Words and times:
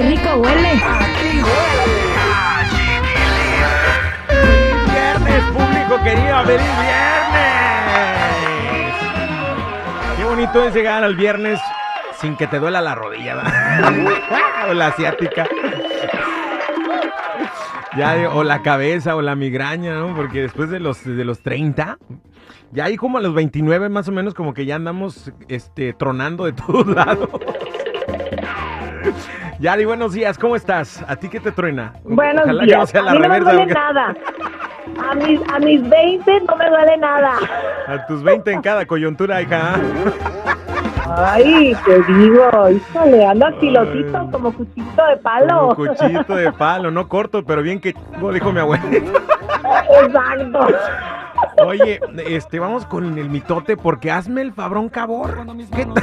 rico 0.00 0.36
huele. 0.36 0.80
Viernes, 4.90 5.44
público 5.52 6.02
querido, 6.02 6.42
feliz 6.44 6.80
viernes. 6.80 7.42
Qué 10.16 10.24
bonito 10.24 10.64
es 10.64 10.74
llegar 10.74 11.04
al 11.04 11.14
viernes 11.16 11.60
sin 12.20 12.36
que 12.36 12.46
te 12.46 12.58
duela 12.58 12.80
la 12.80 12.94
rodilla, 12.94 13.36
¿verdad? 13.36 13.92
o 14.70 14.74
la 14.74 14.86
asiática. 14.88 15.46
O 18.32 18.42
la 18.42 18.62
cabeza 18.62 19.16
o 19.16 19.22
la 19.22 19.36
migraña, 19.36 19.94
¿no? 19.94 20.14
Porque 20.14 20.40
después 20.40 20.70
de 20.70 20.80
los, 20.80 21.04
de 21.04 21.24
los 21.24 21.40
30, 21.40 21.98
ya 22.70 22.84
ahí 22.86 22.96
como 22.96 23.18
a 23.18 23.20
los 23.20 23.34
29 23.34 23.90
más 23.90 24.08
o 24.08 24.12
menos 24.12 24.32
como 24.32 24.54
que 24.54 24.64
ya 24.64 24.76
andamos 24.76 25.30
este, 25.48 25.92
tronando 25.92 26.46
de 26.46 26.52
todos 26.52 26.86
lados. 26.86 27.28
Yari, 29.62 29.84
buenos 29.84 30.12
días, 30.12 30.38
¿cómo 30.38 30.56
estás? 30.56 31.04
¿A 31.06 31.14
ti 31.14 31.28
qué 31.28 31.38
te 31.38 31.52
truena? 31.52 31.92
Buenos 32.02 32.42
Ojalá 32.42 32.64
días. 32.64 32.74
que 32.74 32.78
no 32.80 32.86
sea 32.86 33.02
la 33.02 33.10
a 33.12 33.14
mí 33.14 33.20
no 33.20 33.28
me 33.28 33.40
duele 33.40 33.58
porque- 33.60 33.74
nada. 33.74 34.16
A 35.08 35.14
mis, 35.14 35.40
a 35.54 35.58
mis 35.60 35.88
20 35.88 36.40
no 36.40 36.56
me 36.56 36.68
duele 36.68 36.96
nada. 36.96 37.34
A 37.86 38.04
tus 38.08 38.24
20 38.24 38.50
en 38.50 38.60
cada 38.60 38.84
coyuntura, 38.86 39.40
hija. 39.40 39.76
Ay, 41.16 41.76
te 41.84 42.02
digo, 42.12 42.70
híjole, 42.70 43.24
andas 43.24 43.54
pilotito 43.60 44.28
como 44.32 44.52
cuchillito 44.52 45.06
de 45.06 45.16
palo. 45.18 45.74
Como 45.76 45.88
cuchillito 45.88 46.34
de 46.34 46.50
palo, 46.50 46.90
no 46.90 47.06
corto, 47.08 47.44
pero 47.44 47.62
bien 47.62 47.80
que 47.80 47.94
dijo 48.32 48.52
mi 48.52 48.58
abuelita. 48.58 48.96
Exacto. 50.02 50.66
Oye, 51.64 52.00
este, 52.26 52.58
vamos 52.58 52.84
con 52.84 53.16
el 53.16 53.30
mitote 53.30 53.76
porque 53.76 54.10
hazme 54.10 54.40
el 54.42 54.52
fabrón 54.52 54.88
cabor. 54.88 55.46
¿Qué 55.76 55.84
tal? 55.86 55.94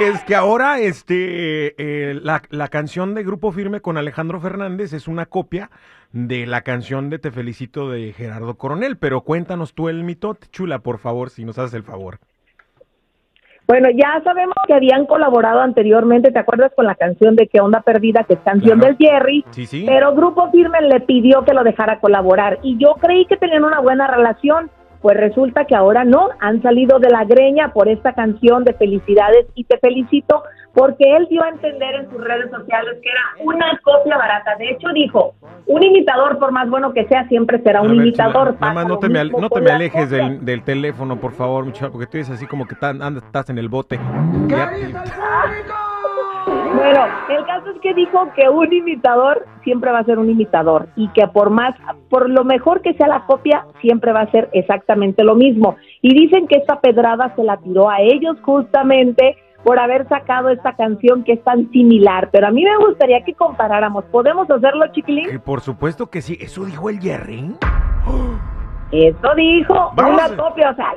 Es 0.00 0.24
que 0.24 0.34
ahora 0.34 0.78
este, 0.80 1.74
eh, 1.76 2.14
la, 2.14 2.40
la 2.48 2.68
canción 2.68 3.14
de 3.14 3.22
Grupo 3.22 3.52
Firme 3.52 3.80
con 3.80 3.98
Alejandro 3.98 4.40
Fernández 4.40 4.94
es 4.94 5.06
una 5.08 5.26
copia 5.26 5.70
de 6.12 6.46
la 6.46 6.62
canción 6.62 7.10
de 7.10 7.18
Te 7.18 7.30
Felicito 7.30 7.90
de 7.90 8.12
Gerardo 8.14 8.54
Coronel, 8.54 8.96
pero 8.96 9.20
cuéntanos 9.20 9.74
tú 9.74 9.88
el 9.90 10.02
mitote, 10.02 10.46
chula, 10.50 10.78
por 10.78 10.98
favor, 10.98 11.28
si 11.28 11.44
nos 11.44 11.58
haces 11.58 11.74
el 11.74 11.82
favor. 11.82 12.18
Bueno, 13.68 13.88
ya 13.94 14.20
sabemos 14.24 14.54
que 14.66 14.74
habían 14.74 15.06
colaborado 15.06 15.60
anteriormente, 15.60 16.32
¿te 16.32 16.38
acuerdas 16.40 16.72
con 16.74 16.86
la 16.86 16.96
canción 16.96 17.36
de 17.36 17.46
Qué 17.46 17.60
onda 17.60 17.82
perdida, 17.82 18.24
que 18.24 18.34
es 18.34 18.40
canción 18.40 18.80
Claro. 18.80 18.96
del 18.98 19.06
Jerry? 19.08 19.44
Sí, 19.50 19.66
sí. 19.66 19.84
Pero 19.86 20.12
Grupo 20.14 20.50
Firme 20.50 20.80
le 20.80 21.00
pidió 21.00 21.44
que 21.44 21.52
lo 21.54 21.62
dejara 21.62 22.00
colaborar 22.00 22.58
y 22.62 22.78
yo 22.78 22.94
creí 22.94 23.26
que 23.26 23.36
tenían 23.36 23.62
una 23.64 23.78
buena 23.80 24.08
relación, 24.08 24.70
pues 25.00 25.16
resulta 25.16 25.64
que 25.64 25.74
ahora 25.74 26.04
no, 26.04 26.28
han 26.40 26.60
salido 26.62 26.98
de 26.98 27.10
la 27.10 27.24
greña 27.24 27.72
por 27.72 27.88
esta 27.88 28.12
canción 28.12 28.64
de 28.64 28.74
felicidades 28.74 29.46
y 29.54 29.64
te 29.64 29.78
felicito 29.78 30.42
porque 30.74 31.16
él 31.16 31.26
dio 31.28 31.42
a 31.42 31.48
entender 31.48 31.94
en 31.96 32.10
sus 32.10 32.22
redes 32.22 32.48
sociales 32.50 32.98
que 33.02 33.08
era 33.10 33.44
una 33.44 33.66
copia 33.82 34.16
barata. 34.16 34.54
De 34.56 34.70
hecho 34.70 34.88
dijo, 34.94 35.34
un 35.66 35.82
imitador 35.82 36.38
por 36.38 36.52
más 36.52 36.68
bueno 36.70 36.92
que 36.92 37.06
sea 37.08 37.26
siempre 37.28 37.60
será 37.62 37.80
un 37.82 37.88
ver, 37.88 37.96
imitador. 38.06 38.48
chula, 38.54 38.58
Nada 38.60 38.72
más 38.74 38.86
no 38.86 38.98
te 38.98 39.08
me, 39.08 39.24
no 39.24 39.48
te 39.50 39.60
me 39.60 39.70
alejes 39.70 40.10
del, 40.10 40.44
del 40.44 40.62
teléfono, 40.62 41.16
por 41.18 41.32
favor, 41.32 41.64
mi 41.66 41.72
chava, 41.72 41.90
porque 41.90 42.06
tú 42.06 42.18
eres 42.18 42.30
así 42.30 42.46
como 42.46 42.66
que 42.66 42.76
tan- 42.76 43.02
andas- 43.02 43.24
estás 43.24 43.50
en 43.50 43.58
el 43.58 43.68
bote. 43.68 43.98
Ya- 44.46 44.70
Bueno, 46.46 47.04
el 47.28 47.44
caso 47.46 47.70
es 47.70 47.80
que 47.80 47.94
dijo 47.94 48.28
que 48.34 48.48
un 48.48 48.72
imitador 48.72 49.46
siempre 49.64 49.90
va 49.92 49.98
a 49.98 50.04
ser 50.04 50.18
un 50.18 50.30
imitador 50.30 50.88
y 50.96 51.08
que 51.08 51.26
por 51.28 51.50
más, 51.50 51.74
por 52.08 52.30
lo 52.30 52.44
mejor 52.44 52.80
que 52.80 52.94
sea 52.94 53.08
la 53.08 53.26
copia, 53.26 53.66
siempre 53.80 54.12
va 54.12 54.22
a 54.22 54.30
ser 54.30 54.48
exactamente 54.52 55.24
lo 55.24 55.34
mismo. 55.34 55.76
Y 56.00 56.14
dicen 56.14 56.46
que 56.46 56.56
esta 56.56 56.80
pedrada 56.80 57.34
se 57.36 57.44
la 57.44 57.56
tiró 57.58 57.90
a 57.90 58.00
ellos 58.00 58.36
justamente 58.42 59.36
por 59.64 59.78
haber 59.78 60.08
sacado 60.08 60.48
esta 60.48 60.74
canción 60.74 61.24
que 61.24 61.32
es 61.32 61.44
tan 61.44 61.70
similar. 61.70 62.30
Pero 62.32 62.46
a 62.46 62.50
mí 62.50 62.64
me 62.64 62.76
gustaría 62.78 63.22
que 63.24 63.34
comparáramos. 63.34 64.04
¿Podemos 64.06 64.50
hacerlo, 64.50 64.86
chiquilín? 64.92 65.28
que 65.28 65.38
por 65.38 65.60
supuesto 65.60 66.08
que 66.08 66.22
sí. 66.22 66.38
¿Eso 66.40 66.64
dijo 66.64 66.88
el 66.88 67.00
Jerry? 67.00 67.54
Eso 68.92 69.34
dijo 69.36 69.92
Vamos. 69.94 70.14
una 70.14 70.36
copia, 70.36 70.70
o 70.70 70.74
sea, 70.74 70.94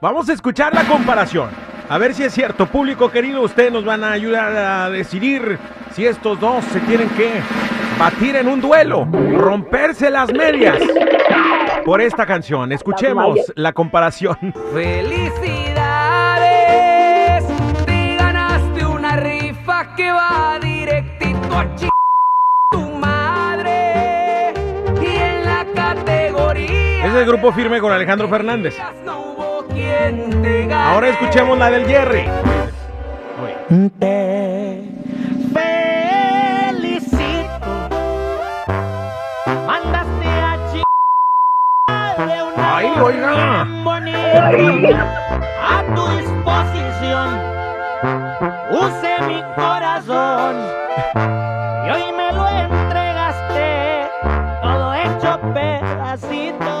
Vamos 0.00 0.28
a 0.28 0.32
escuchar 0.32 0.74
la 0.74 0.84
comparación. 0.84 1.48
A 1.92 1.98
ver 1.98 2.14
si 2.14 2.24
es 2.24 2.32
cierto. 2.32 2.64
Público 2.64 3.10
querido, 3.10 3.42
ustedes 3.42 3.70
nos 3.70 3.84
van 3.84 4.02
a 4.02 4.12
ayudar 4.12 4.56
a 4.56 4.88
decidir 4.88 5.58
si 5.94 6.06
estos 6.06 6.40
dos 6.40 6.64
se 6.64 6.80
tienen 6.80 7.10
que 7.10 7.30
batir 7.98 8.36
en 8.36 8.48
un 8.48 8.62
duelo, 8.62 9.06
romperse 9.36 10.08
las 10.08 10.32
medias 10.32 10.78
por 11.84 12.00
esta 12.00 12.24
canción. 12.24 12.72
Escuchemos 12.72 13.38
la 13.56 13.74
comparación. 13.74 14.38
¡Felicidades! 14.72 17.44
Te 17.84 18.16
ganaste 18.16 18.86
una 18.86 19.16
rifa 19.16 19.94
que 19.94 20.12
va 20.12 20.58
directito 20.62 21.58
a 21.58 21.76
ch... 21.76 21.88
tu 22.70 22.90
madre. 22.92 24.54
Y 24.98 25.14
en 25.14 25.44
la 25.44 25.66
categoría. 25.74 27.06
Es 27.06 27.14
el 27.14 27.26
grupo 27.26 27.52
firme 27.52 27.80
con 27.80 27.92
Alejandro 27.92 28.30
Fernández. 28.30 28.78
Ahora 30.74 31.08
escuchemos 31.08 31.58
la 31.58 31.70
del 31.70 31.86
Jerry. 31.86 32.24
Oye. 33.42 33.90
Te 33.98 34.82
felicito. 36.68 37.66
Mandaste 39.66 40.28
a 40.28 40.56
una 42.54 42.76
Ay, 42.76 42.86
oiga. 43.00 43.62
a 45.62 45.94
tu 45.94 46.08
disposición. 46.16 47.28
Use 48.70 49.20
mi 49.26 49.42
corazón 49.56 50.81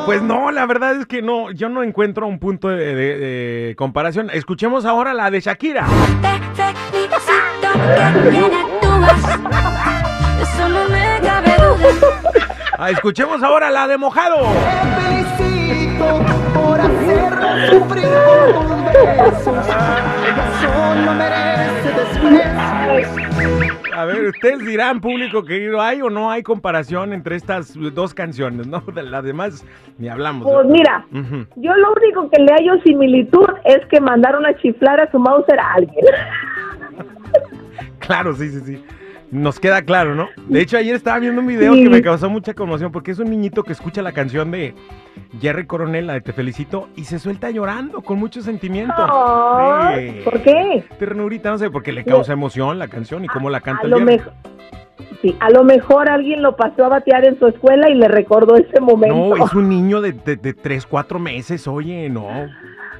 Pues 0.04 0.20
no, 0.22 0.50
la 0.50 0.66
verdad 0.66 0.96
es 0.96 1.06
que 1.06 1.22
no, 1.22 1.50
yo 1.52 1.68
no 1.68 1.82
encuentro 1.82 2.26
un 2.26 2.38
punto 2.38 2.68
de, 2.68 2.94
de- 2.94 3.18
de 3.18 3.74
comparación. 3.76 4.30
Escuchemos 4.32 4.84
ahora 4.84 5.14
la 5.14 5.30
de 5.30 5.40
Shakira. 5.40 5.86
Te 6.20 6.28
felicito 6.62 7.16
que 8.24 8.30
bien 8.30 8.50
actúas. 8.52 9.38
Eso 10.42 10.68
no 10.68 10.88
me 10.88 11.20
cabe 11.22 11.54
duda. 11.56 12.20
Ah, 12.78 12.90
escuchemos 12.90 13.42
ahora 13.44 13.70
la 13.70 13.86
de 13.86 13.96
Mojado. 13.96 14.48
felicito 15.00 16.20
por 16.52 16.80
hacerla 16.80 17.70
sufrir 17.70 18.08
con 18.54 18.84
tus 18.84 18.84
besos. 18.84 19.66
Ella 20.26 20.46
solo 20.60 21.14
merece 21.14 21.90
desprecio. 21.96 23.81
A 23.94 24.04
ver, 24.04 24.28
ustedes 24.28 24.60
dirán, 24.60 25.00
público 25.00 25.44
querido, 25.44 25.80
¿hay 25.80 26.00
o 26.02 26.08
no 26.10 26.30
hay 26.30 26.42
comparación 26.42 27.12
entre 27.12 27.36
estas 27.36 27.74
dos 27.94 28.14
canciones? 28.14 28.66
¿No? 28.66 28.80
De 28.80 29.02
las 29.02 29.22
demás 29.24 29.64
ni 29.98 30.08
hablamos. 30.08 30.50
pues 30.50 30.66
mira, 30.66 31.04
Ujú. 31.12 31.46
yo 31.56 31.74
lo 31.76 31.92
único 31.92 32.30
que 32.30 32.40
le 32.40 32.52
hallo 32.54 32.80
similitud 32.82 33.46
es 33.64 33.84
que 33.90 34.00
mandaron 34.00 34.46
a 34.46 34.56
chiflar 34.58 35.00
a 35.00 35.10
su 35.10 35.18
Mauser 35.18 35.58
a 35.60 35.74
alguien. 35.74 36.04
Claro, 38.00 38.34
sí, 38.34 38.48
sí, 38.50 38.60
sí. 38.60 38.84
Nos 39.32 39.58
queda 39.58 39.80
claro, 39.82 40.14
¿no? 40.14 40.28
De 40.46 40.60
hecho, 40.60 40.76
ayer 40.76 40.94
estaba 40.94 41.18
viendo 41.18 41.40
un 41.40 41.46
video 41.46 41.72
Sí. 41.72 41.82
que 41.84 41.88
me 41.88 42.02
causó 42.02 42.28
mucha 42.28 42.52
conmoción 42.52 42.92
porque 42.92 43.12
es 43.12 43.18
un 43.18 43.30
niñito 43.30 43.64
que 43.64 43.72
escucha 43.72 44.02
la 44.02 44.12
canción 44.12 44.50
de 44.50 44.74
Jerry 45.40 45.64
Coronel, 45.66 46.06
la 46.06 46.12
de 46.12 46.20
Te 46.20 46.34
Felicito, 46.34 46.90
y 46.96 47.04
se 47.04 47.18
suelta 47.18 47.50
llorando 47.50 48.02
con 48.02 48.18
mucho 48.18 48.42
sentimiento. 48.42 48.94
Sí. 49.96 50.20
¿Por 50.22 50.42
qué? 50.42 50.84
Ternurita, 50.98 51.50
no 51.50 51.56
sé, 51.56 51.70
porque 51.70 51.92
le 51.92 52.04
causa 52.04 52.34
emoción 52.34 52.78
la 52.78 52.88
canción 52.88 53.24
y 53.24 53.28
cómo 53.28 53.48
la 53.48 53.60
canta 53.62 53.82
A 53.82 53.84
el 53.86 53.90
lo, 53.92 53.98
Jerry. 54.00 54.16
mejor, 54.18 54.32
sí, 55.22 55.34
a 55.40 55.48
lo 55.50 55.64
mejor 55.64 56.10
alguien 56.10 56.42
lo 56.42 56.54
pasó 56.54 56.84
a 56.84 56.88
batear 56.88 57.24
en 57.24 57.38
su 57.38 57.46
escuela 57.46 57.88
y 57.88 57.94
le 57.94 58.08
recordó 58.08 58.56
ese 58.56 58.80
momento. 58.82 59.34
No, 59.34 59.46
es 59.46 59.54
un 59.54 59.66
niño 59.70 60.02
de, 60.02 60.12
de, 60.12 60.36
de 60.36 60.52
3, 60.52 60.84
4 60.86 61.18
meses, 61.18 61.66
oye, 61.66 62.10
no. 62.10 62.28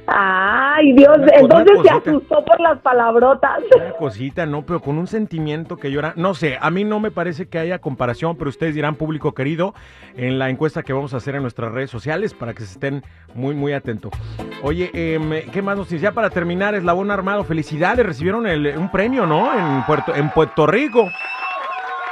Ay, 0.05 0.91
Dios, 0.93 1.17
Una 1.17 1.31
entonces 1.35 1.77
se 1.83 1.89
asustó 1.89 2.43
por 2.43 2.59
las 2.59 2.79
palabrotas. 2.79 3.59
Una 3.75 3.91
cosita, 3.91 4.45
no, 4.45 4.63
pero 4.65 4.81
con 4.81 4.97
un 4.97 5.07
sentimiento 5.07 5.77
que 5.77 5.91
llora. 5.91 6.13
No 6.17 6.33
sé, 6.33 6.57
a 6.59 6.69
mí 6.69 6.83
no 6.83 6.99
me 6.99 7.09
parece 7.09 7.47
que 7.47 7.57
haya 7.57 7.79
comparación, 7.79 8.35
pero 8.35 8.49
ustedes 8.49 8.75
dirán, 8.75 8.95
público 8.95 9.33
querido, 9.33 9.73
en 10.17 10.39
la 10.39 10.49
encuesta 10.49 10.83
que 10.83 10.91
vamos 10.93 11.13
a 11.13 11.17
hacer 11.17 11.35
en 11.35 11.41
nuestras 11.41 11.71
redes 11.71 11.89
sociales 11.89 12.33
para 12.33 12.53
que 12.53 12.63
se 12.63 12.73
estén 12.73 13.03
muy, 13.33 13.55
muy 13.55 13.71
atentos. 13.73 14.11
Oye, 14.61 14.91
em, 14.93 15.49
¿qué 15.51 15.61
más 15.61 15.77
nos 15.77 15.89
dice? 15.89 16.03
Ya 16.03 16.11
para 16.11 16.29
terminar, 16.29 16.75
Eslabón 16.75 17.09
Armado, 17.09 17.43
felicidades, 17.45 18.05
recibieron 18.05 18.45
el- 18.45 18.77
un 18.77 18.91
premio, 18.91 19.25
¿no? 19.25 19.53
En 19.57 19.83
Puerto, 19.85 20.13
en 20.15 20.29
Puerto 20.31 20.67
Rico. 20.67 21.09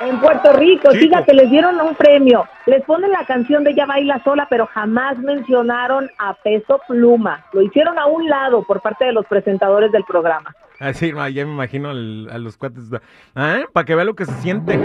En 0.01 0.19
Puerto 0.19 0.53
Rico, 0.53 0.92
Chico. 0.92 1.00
fíjate, 1.06 1.33
les 1.33 1.50
dieron 1.51 1.80
un 1.80 1.94
premio. 1.95 2.45
Les 2.65 2.83
ponen 2.86 3.12
la 3.12 3.25
canción 3.25 3.63
de 3.63 3.71
Ella 3.71 3.86
Baila 3.86 4.21
Sola, 4.24 4.48
pero 4.50 4.65
jamás 4.68 5.18
mencionaron 5.19 6.09
a 6.18 6.33
Peso 6.33 6.80
Pluma. 6.88 7.45
Lo 7.53 7.62
hicieron 7.62 7.98
a 8.00 8.06
un 8.07 8.27
lado 8.27 8.63
por 8.63 8.81
parte 8.81 9.06
de 9.06 9.12
los 9.13 9.25
presentadores 9.27 9.92
del 9.92 10.03
programa. 10.03 10.56
Así, 10.80 11.13
ma, 11.13 11.30
ya 11.30 11.45
me 11.45 11.51
imagino 11.51 11.92
al- 11.92 12.27
a 12.31 12.39
los 12.39 12.57
cuates. 12.57 12.89
¿Ah? 13.36 13.59
Para 13.71 13.86
que 13.86 13.94
vea 13.95 14.03
lo 14.06 14.15
que 14.15 14.25
se 14.25 14.33
siente. 14.42 14.75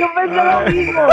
Yo 0.00 0.06
pensé 0.14 0.36
lo 0.36 0.60
mismo. 0.70 1.06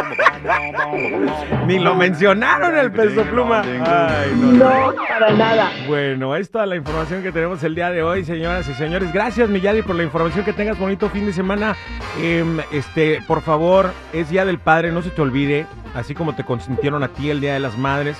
Ni 1.67 1.79
lo 1.79 1.95
mencionaron 1.95 2.77
el 2.77 2.91
peso 2.91 3.23
pluma. 3.23 3.61
Ay, 3.61 4.31
no, 4.37 4.51
no. 4.53 4.91
No, 4.93 4.95
para 5.07 5.31
nada. 5.31 5.71
Bueno, 5.87 6.35
es 6.37 6.49
toda 6.49 6.65
la 6.65 6.77
información 6.77 7.21
que 7.21 7.33
tenemos 7.33 7.61
el 7.63 7.75
día 7.75 7.91
de 7.91 8.01
hoy, 8.01 8.23
señoras 8.23 8.67
y 8.69 8.73
señores. 8.75 9.11
Gracias, 9.11 9.49
Miyadi, 9.49 9.81
por 9.81 9.95
la 9.95 10.03
información. 10.03 10.45
Que 10.45 10.53
tengas 10.53 10.79
bonito 10.79 11.09
fin 11.09 11.25
de 11.25 11.33
semana. 11.33 11.75
Em, 12.21 12.59
este, 12.71 13.21
por 13.27 13.41
favor, 13.41 13.91
es 14.13 14.29
Día 14.29 14.45
del 14.45 14.59
Padre, 14.59 14.91
no 14.93 15.01
se 15.01 15.09
te 15.09 15.21
olvide. 15.21 15.65
Así 15.93 16.13
como 16.15 16.33
te 16.35 16.45
consintieron 16.45 17.03
a 17.03 17.09
ti 17.09 17.29
el 17.29 17.41
Día 17.41 17.53
de 17.53 17.59
las 17.59 17.77
Madres. 17.77 18.17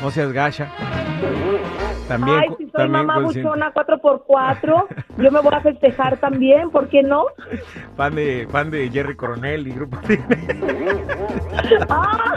No 0.00 0.10
seas 0.10 0.32
gacha. 0.32 0.70
También, 2.06 2.38
Ay, 2.38 2.67
soy 2.82 2.84
también 2.92 3.06
mamá 3.06 3.20
buchona 3.20 3.72
4x4, 3.74 4.86
yo 5.18 5.30
me 5.30 5.40
voy 5.40 5.54
a 5.54 5.60
festejar 5.60 6.16
también, 6.18 6.70
¿por 6.70 6.88
qué 6.88 7.02
no? 7.02 7.24
Fan 7.96 8.14
de, 8.14 8.48
fan 8.50 8.70
de 8.70 8.88
Jerry 8.90 9.16
Coronel 9.16 9.66
y 9.66 9.72
Grupo 9.72 9.98
Ah, 11.88 12.34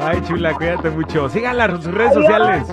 Ay, 0.00 0.22
chula, 0.26 0.54
cuídate 0.54 0.90
mucho. 0.90 1.28
Síganla 1.28 1.64
en 1.66 1.82
sus 1.82 1.92
redes 1.92 2.12
Adiós. 2.16 2.24
sociales. 2.26 2.66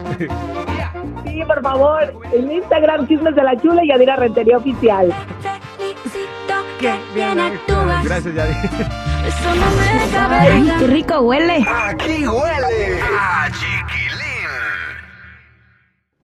sí, 1.25 1.41
por 1.47 1.61
favor, 1.61 2.13
en 2.33 2.51
Instagram, 2.51 3.07
Chismes 3.07 3.35
de 3.35 3.43
la 3.43 3.59
Chula 3.59 3.83
y 3.83 3.91
Adira 3.91 4.15
Rentería 4.15 4.57
Oficial. 4.57 5.13
Que 6.79 6.93
bien 7.13 7.39
actúas. 7.39 8.03
Gracias, 8.03 8.35
Yadi. 8.35 8.51
Eso 8.51 9.55
no 9.55 9.65
me 9.71 10.11
cabe 10.11 10.35
Ay, 10.35 10.71
qué 10.77 10.87
rico 10.87 11.19
huele. 11.21 11.65
Aquí 11.67 12.27
huele 12.27 12.99
a 13.01 13.49
chicle. 13.49 13.75